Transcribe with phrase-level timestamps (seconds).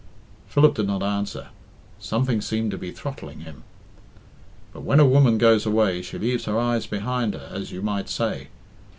[0.49, 1.49] Philip did not answer.
[1.99, 3.63] Something seemed to be throttling him.
[4.73, 8.09] "But when a woman goes away she leaves her eyes behind her, as you might
[8.09, 8.47] say.